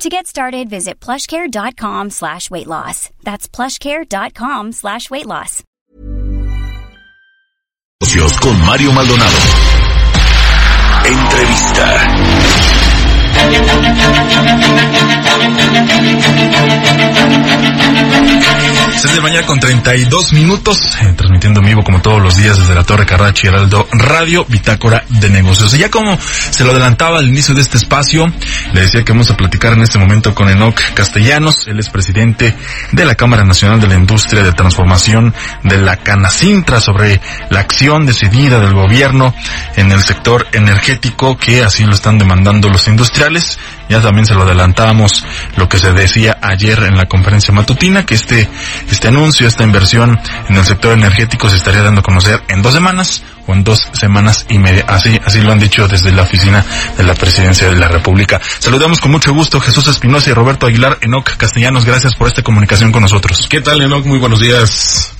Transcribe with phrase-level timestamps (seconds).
[0.00, 3.10] To get started, visit plushcare.com slash weight loss.
[3.22, 5.62] That's plushcare.com slash weight loss.
[8.40, 9.36] Con Mario Maldonado.
[11.04, 12.39] Entrevista.
[19.00, 22.74] 6 de mañana con 32 minutos, eh, transmitiendo en vivo como todos los días desde
[22.74, 25.72] la Torre Carrachi Heraldo Radio, Bitácora de Negocios.
[25.74, 28.26] Y ya como se lo adelantaba al inicio de este espacio,
[28.74, 32.54] le decía que vamos a platicar en este momento con Enoc Castellanos, él es presidente
[32.92, 38.04] de la Cámara Nacional de la Industria de Transformación de la Canacintra sobre la acción
[38.04, 39.34] decidida del gobierno
[39.76, 43.29] en el sector energético que así lo están demandando los industriales
[43.88, 45.24] ya también se lo adelantábamos
[45.56, 48.48] lo que se decía ayer en la conferencia matutina, que este,
[48.90, 52.74] este anuncio, esta inversión en el sector energético se estaría dando a conocer en dos
[52.74, 54.84] semanas o en dos semanas y media.
[54.88, 56.64] Así, así lo han dicho desde la oficina
[56.96, 58.40] de la presidencia de la República.
[58.58, 61.84] Saludamos con mucho gusto Jesús Espinosa y Roberto Aguilar, Enoc Castellanos.
[61.84, 63.46] Gracias por esta comunicación con nosotros.
[63.48, 64.04] ¿Qué tal, Enoc?
[64.06, 65.19] Muy buenos días.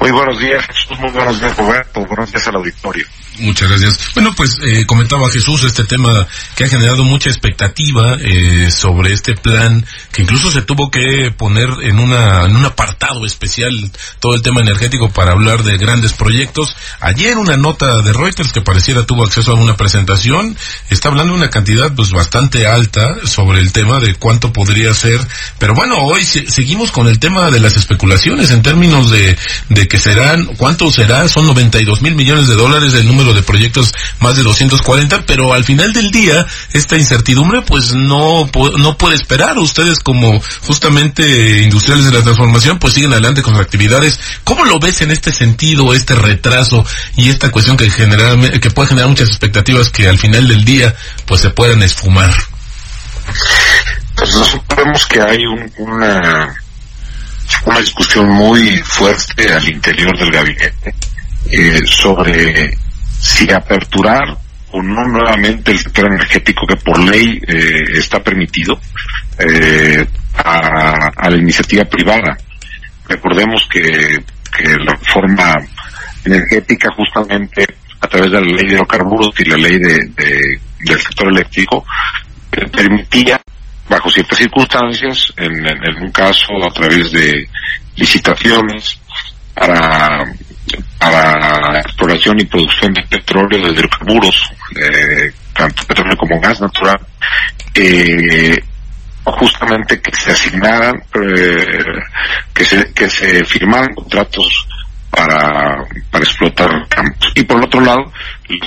[0.00, 0.64] Muy buenos días.
[0.98, 2.04] Muy buenos días, Roberto.
[2.04, 3.06] Buenos días al auditorio.
[3.38, 4.00] Muchas gracias.
[4.14, 9.34] Bueno, pues eh, comentaba Jesús este tema que ha generado mucha expectativa eh, sobre este
[9.34, 13.72] plan, que incluso se tuvo que poner en, una, en un apartado especial
[14.20, 16.76] todo el tema energético para hablar de grandes proyectos.
[17.00, 20.56] Ayer una nota de Reuters que pareciera tuvo acceso a una presentación,
[20.88, 25.20] está hablando de una cantidad pues bastante alta sobre el tema de cuánto podría ser,
[25.58, 29.36] pero bueno, hoy seguimos con el tema de las especulaciones en términos de,
[29.68, 33.92] de que serán, cuánto será, son 92 mil millones de dólares el número de proyectos
[34.20, 39.58] más de 240, pero al final del día esta incertidumbre pues no, no puede esperar.
[39.58, 44.18] Ustedes como justamente industriales de la transformación pues siguen adelante con sus actividades.
[44.44, 46.84] ¿Cómo lo ves en este sentido, este retraso
[47.16, 50.94] y esta cuestión que, generalmente, que puede generar muchas expectativas que al final del día
[51.26, 52.32] pues se puedan esfumar?
[54.16, 55.44] Pues nosotros que hay
[55.78, 56.54] una,
[57.64, 60.94] una discusión muy fuerte al interior del gabinete
[61.50, 62.76] eh, sobre
[63.20, 64.36] si aperturar
[64.72, 68.78] o no nuevamente el sector energético que por ley eh, está permitido
[69.38, 70.04] eh,
[70.36, 72.36] a, la iniciativa privada.
[73.08, 74.24] Recordemos que,
[74.58, 75.54] la reforma
[76.24, 77.66] energética justamente
[78.00, 79.98] a través de la ley de hidrocarburos y la ley de,
[80.80, 81.84] del sector eléctrico
[82.52, 83.38] eh, permitía
[83.88, 87.48] bajo ciertas circunstancias, en, un caso a través de
[87.96, 88.98] licitaciones
[89.54, 90.24] para
[90.98, 96.98] para exploración y producción de petróleo, de hidrocarburos, eh, tanto petróleo como gas natural,
[97.74, 98.56] eh,
[99.24, 101.84] justamente que se asignaran, eh,
[102.52, 104.66] que se que se firmaran contratos
[105.10, 107.32] para, para explotar campos.
[107.34, 108.12] Y por otro lado,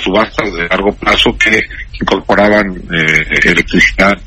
[0.04, 1.62] subastas de largo plazo que
[2.00, 4.18] incorporaban eh, electricidad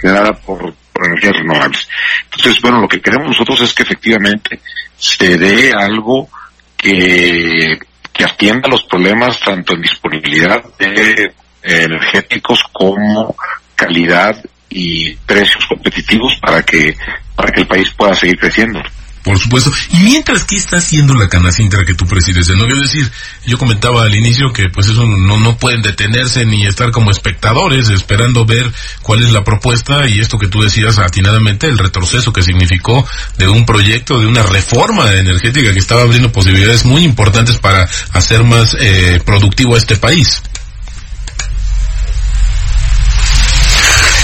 [0.00, 1.88] generada por, por energías renovables.
[2.24, 4.60] Entonces, bueno, lo que queremos nosotros es que efectivamente
[4.96, 6.28] se dé algo
[6.76, 7.78] que,
[8.12, 11.32] que atienda los problemas tanto en disponibilidad de
[11.62, 13.34] energéticos como
[13.74, 14.36] calidad
[14.68, 16.96] y precios competitivos para que
[17.34, 18.82] para que el país pueda seguir creciendo.
[19.28, 19.70] Por supuesto.
[19.90, 22.48] Y mientras, ¿qué está haciendo la Canacintra que tú presides?
[22.48, 23.12] No quiero decir,
[23.44, 27.90] yo comentaba al inicio que pues eso no, no pueden detenerse ni estar como espectadores
[27.90, 28.72] esperando ver
[29.02, 33.06] cuál es la propuesta y esto que tú decías atinadamente, el retroceso que significó
[33.36, 38.44] de un proyecto, de una reforma energética que estaba abriendo posibilidades muy importantes para hacer
[38.44, 40.40] más eh, productivo a este país.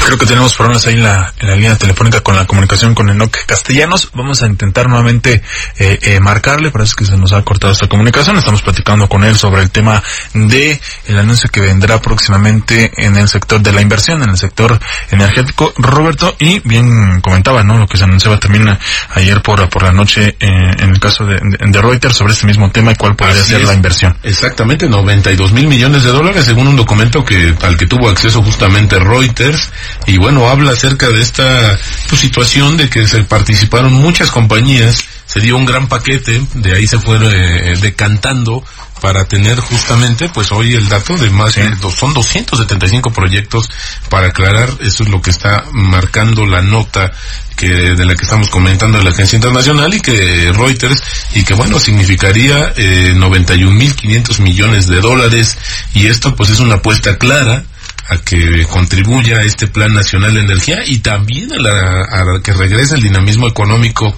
[0.05, 3.09] Creo que tenemos problemas ahí en la, en la línea telefónica con la comunicación con
[3.09, 4.11] Enoch Castellanos.
[4.13, 5.43] Vamos a intentar nuevamente
[5.79, 8.37] eh, eh, marcarle, parece que se nos ha cortado esta comunicación.
[8.37, 10.03] Estamos platicando con él sobre el tema
[10.35, 14.79] de el anuncio que vendrá próximamente en el sector de la inversión, en el sector
[15.11, 15.73] energético.
[15.79, 17.79] Roberto, y bien comentaba, ¿no?
[17.79, 18.79] Lo que se anunciaba también
[19.15, 20.47] ayer por, por la noche eh,
[20.81, 23.73] en el caso de, de, Reuters sobre este mismo tema y cuál podría ser la
[23.73, 24.19] inversión.
[24.23, 28.99] Exactamente, 92 mil millones de dólares según un documento que al que tuvo acceso justamente
[28.99, 29.71] Reuters
[30.07, 31.79] y bueno, habla acerca de esta
[32.09, 36.87] pues, situación de que se participaron muchas compañías se dio un gran paquete, de ahí
[36.87, 38.63] se fue eh, decantando
[39.01, 43.69] para tener justamente, pues hoy el dato de más de son 275 proyectos
[44.09, 47.13] para aclarar, eso es lo que está marcando la nota
[47.57, 51.03] que de la que estamos comentando de la agencia internacional y que Reuters
[51.35, 55.57] y que bueno significaría eh, 91.500 millones de dólares.
[55.95, 57.65] Y esto pues es una apuesta clara
[58.09, 62.97] a que contribuya a este Plan Nacional de Energía y también a, la, que regrese
[62.97, 64.15] el dinamismo económico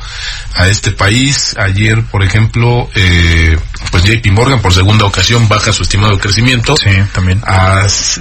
[0.54, 1.54] a este país.
[1.58, 3.56] Ayer, por ejemplo, eh,
[3.90, 6.76] pues JP Morgan por segunda ocasión baja su estimado crecimiento.
[6.76, 7.40] Sí, también.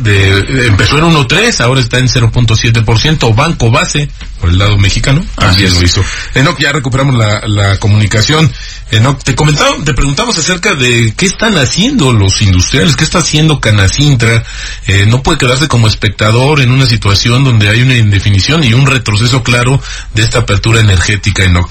[0.01, 3.35] de, empezó en 1.3, ahora está en 0.7%.
[3.35, 4.09] Banco Base,
[4.39, 6.03] por el lado mexicano, también lo hizo.
[6.33, 8.51] Enoch, ya recuperamos la, la comunicación.
[8.91, 13.59] Enoch, te comentaba, te preguntamos acerca de qué están haciendo los industriales, qué está haciendo
[13.59, 14.43] Canacintra.
[14.87, 18.85] Eh, no puede quedarse como espectador en una situación donde hay una indefinición y un
[18.85, 19.81] retroceso claro
[20.13, 21.69] de esta apertura energética, Enoch.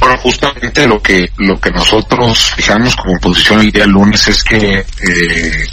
[0.00, 4.78] Bueno, justamente lo que lo que nosotros fijamos como posición el día lunes es que
[4.78, 5.66] eh,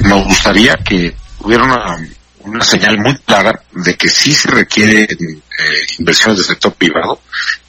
[0.00, 1.96] nos gustaría que hubiera una,
[2.44, 7.20] una señal muy clara de que sí se requieren eh, inversiones del sector privado.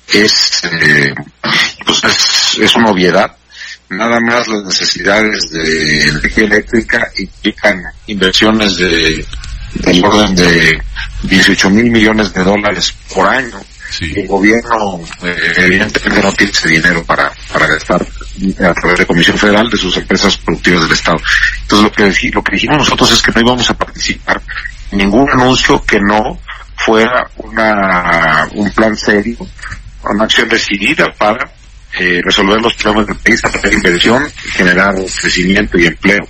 [0.08, 1.14] Es eh,
[1.86, 3.36] pues es, una obviedad.
[3.90, 9.26] Nada más las necesidades de energía eléctrica implican inversiones de
[9.76, 10.82] del orden de
[11.24, 13.62] 18 mil millones de dólares por año
[14.02, 19.38] el gobierno eh, evidentemente no tiene ese dinero para, para gastar a través de Comisión
[19.38, 21.18] Federal de sus empresas productivas del Estado.
[21.62, 24.42] Entonces lo que, lo que dijimos nosotros es que no íbamos a participar
[24.92, 26.40] en ningún anuncio que no
[26.76, 29.38] fuera una, un plan serio,
[30.04, 31.52] una acción decidida para
[31.98, 36.28] eh, resolver los problemas del país, hacer inversión, generar crecimiento y empleo.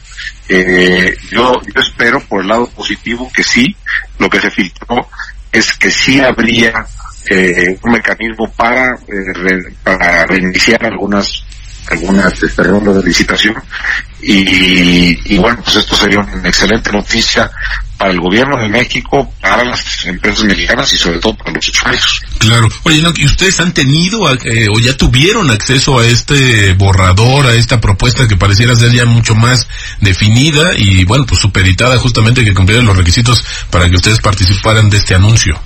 [0.48, 3.76] Eh, yo, yo espero por el lado positivo que sí,
[4.20, 5.10] lo que se filtró
[5.52, 6.86] es que sí habría
[7.30, 11.44] eh, un mecanismo para, eh, para reiniciar algunas
[11.88, 13.56] algunas este, rondas de licitación
[14.20, 17.52] y, y, bueno pues esto sería una excelente noticia
[17.98, 22.22] para el gobierno de México, para las empresas mexicanas y sobre todo para los usuarios.
[22.40, 22.68] Claro.
[22.84, 27.80] Oye, ¿y ustedes han tenido eh, o ya tuvieron acceso a este borrador, a esta
[27.80, 29.68] propuesta que pareciera ser ya mucho más
[30.02, 34.98] definida y bueno, pues superitada justamente que cumpliera los requisitos para que ustedes participaran de
[34.98, 35.58] este anuncio?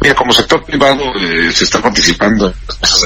[0.00, 3.00] Mira, como sector privado eh, se está participando en las mesas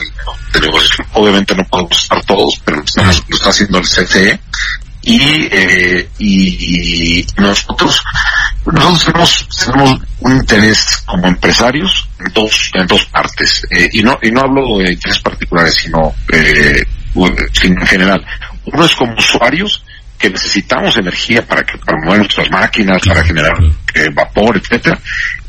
[0.52, 1.06] de, negociación.
[1.14, 4.40] Obviamente no podemos estar todos, pero estamos, lo está haciendo el CCE.
[5.02, 8.02] Y, eh, y, nosotros,
[8.66, 13.66] nosotros tenemos, tenemos un interés como empresarios en dos, en dos partes.
[13.70, 16.84] Eh, y no, y no hablo de intereses particulares, sino, eh,
[17.62, 18.24] en general.
[18.66, 19.82] Uno es como usuarios,
[20.20, 23.54] que necesitamos energía para que para mover nuestras máquinas, para generar
[23.94, 24.98] eh, vapor, etcétera.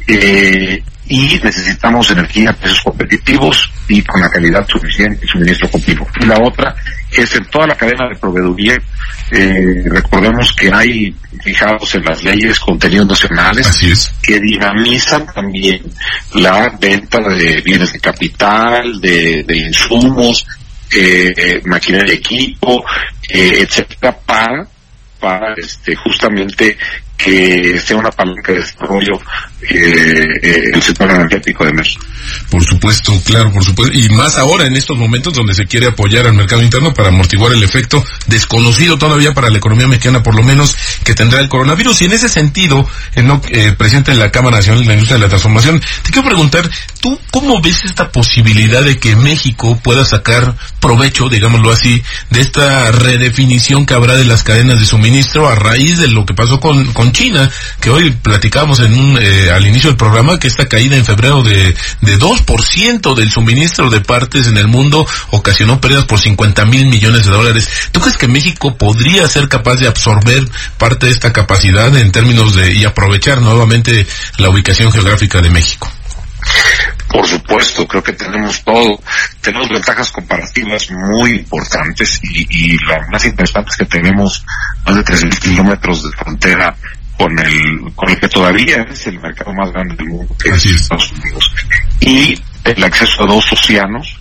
[0.08, 0.82] Eh,
[1.12, 6.08] y necesitamos energía a precios competitivos y con la calidad suficiente y suministro continuo.
[6.22, 6.74] Y la otra
[7.12, 8.78] es en toda la cadena de proveeduría,
[9.30, 11.14] eh, recordemos que hay
[11.44, 15.82] fijados en las leyes contenidos nacionales que dinamizan también
[16.36, 20.46] la venta de bienes de capital, de, de insumos,
[20.96, 22.86] eh, maquinaria de equipo,
[23.30, 24.66] eh, etcétera, para
[25.20, 26.76] para este justamente
[27.24, 29.20] que sea una palanca de desarrollo
[29.62, 32.04] eh, eh, el sector energético de México.
[32.50, 33.96] Por supuesto, claro, por supuesto.
[33.96, 37.54] Y más ahora en estos momentos donde se quiere apoyar al mercado interno para amortiguar
[37.54, 42.02] el efecto desconocido todavía para la economía mexicana, por lo menos, que tendrá el coronavirus.
[42.02, 45.30] Y en ese sentido, eh, presente en la Cámara Nacional de la Industria de la
[45.30, 46.70] Transformación, te quiero preguntar,
[47.00, 52.02] ¿tú cómo ves esta posibilidad de que México pueda sacar provecho, digámoslo así,
[52.32, 56.34] de esta redefinición que habrá de las cadenas de suministro a raíz de lo que
[56.34, 57.50] pasó con, con China,
[57.80, 61.44] que hoy platicamos en un, eh, al inicio del programa, que esta caída en febrero
[61.44, 66.86] de, de 2% del suministro de partes en el mundo ocasionó pérdidas por 50 mil
[66.88, 67.70] millones de dólares.
[67.92, 70.44] ¿Tú crees que México podría ser capaz de absorber
[70.78, 74.06] parte de esta capacidad en términos de, y aprovechar nuevamente
[74.38, 75.92] la ubicación geográfica de México?
[77.08, 79.00] Por supuesto, creo que tenemos todo,
[79.42, 84.44] tenemos ventajas comparativas muy importantes y, y las más interesantes que tenemos
[84.86, 86.76] más de 3.000 kilómetros de frontera
[87.22, 90.66] con el, con el que todavía es el mercado más grande del mundo, que es
[90.66, 91.52] Estados Unidos.
[92.00, 94.20] Y el acceso a dos océanos,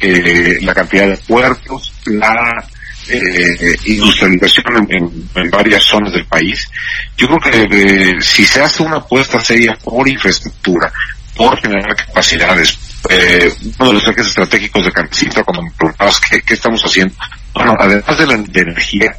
[0.00, 2.66] eh, la cantidad de puertos, la
[3.08, 6.68] eh, industrialización en, varias zonas del país.
[7.16, 10.92] Yo creo que eh, si se hace una apuesta seria por infraestructura,
[11.36, 12.76] por generar capacidades,
[13.08, 17.14] eh, uno de los ejes estratégicos de Campesino, cuando me preguntabas qué, qué estamos haciendo,
[17.54, 19.12] bueno, además de la de energía,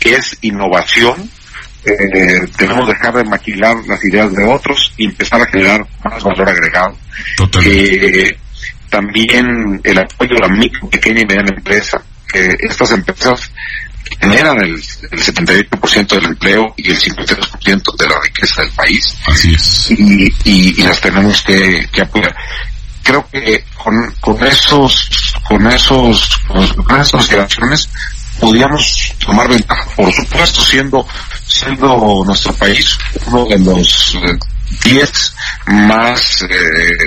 [0.00, 1.30] es innovación,
[1.84, 6.22] eh, tenemos que dejar de maquilar las ideas de otros y empezar a generar más
[6.22, 6.96] valor agregado.
[7.64, 8.36] Eh,
[8.90, 12.02] también el apoyo a la micro, pequeña y mediana empresa.
[12.30, 13.50] que estas empresas
[14.20, 19.16] generan el, el 78% del empleo y el 53% de la riqueza del país.
[19.26, 19.90] Así es.
[19.90, 22.34] Y, y, y las tenemos que, que apoyar.
[23.02, 27.88] Creo que con, con esos, con esos, con esas consideraciones,
[28.38, 31.06] podríamos tomar ventaja, por supuesto, siendo,
[31.48, 34.38] siendo nuestro país uno de los eh,
[34.84, 35.34] 10
[35.66, 36.48] más, eh,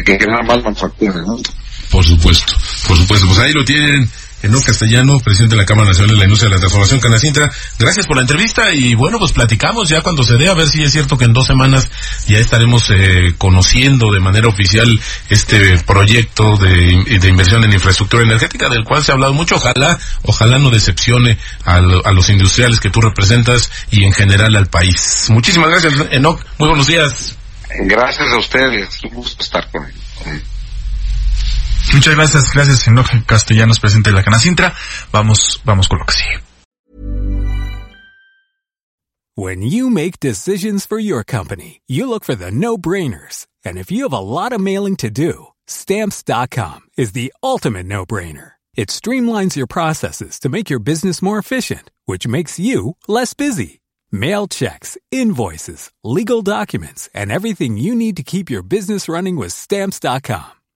[0.06, 1.50] que generan más manufacturas mundo.
[1.90, 2.54] Por supuesto,
[2.88, 3.28] por supuesto.
[3.28, 4.10] Pues ahí lo tienen.
[4.44, 7.52] Enoc Castellano, presidente de la Cámara Nacional de la Industria de la Transformación Canacintra.
[7.78, 10.84] Gracias por la entrevista y bueno, pues platicamos ya cuando se dé, a ver si
[10.84, 11.90] es cierto que en dos semanas
[12.28, 14.88] ya estaremos eh, conociendo de manera oficial
[15.30, 19.56] este proyecto de, de, inversión en infraestructura energética del cual se ha hablado mucho.
[19.56, 24.68] Ojalá, ojalá no decepcione a, a los industriales que tú representas y en general al
[24.68, 25.28] país.
[25.30, 26.44] Muchísimas gracias, Enoc.
[26.58, 27.36] Muy buenos días.
[27.80, 29.04] Gracias a ustedes.
[29.04, 29.84] Un gusto estar con,
[30.16, 30.42] con
[31.94, 34.74] Muchas gracias, gracias, Enoch Castellanos, presidente de la Canacintra.
[35.12, 36.42] Vamos, vamos con lo que sigue.
[39.36, 43.48] When you make decisions for your company, you look for the no-brainers.
[43.64, 48.52] And if you have a lot of mailing to do, stamps.com is the ultimate no-brainer.
[48.76, 53.82] It streamlines your processes to make your business more efficient, which makes you less busy.
[54.12, 59.54] Mail checks, invoices, legal documents, and everything you need to keep your business running with
[59.54, 60.61] stamps.com.